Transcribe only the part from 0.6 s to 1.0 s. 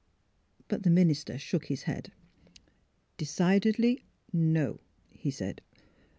But the